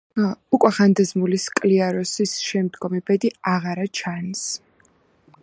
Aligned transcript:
უკვე 0.57 0.69
ხანდაზმული 0.77 1.39
სკლიაროსის 1.43 2.33
შემდგომი 2.47 3.03
ბედი 3.11 3.33
აღარა 3.53 3.87
ჩანს. 4.01 4.45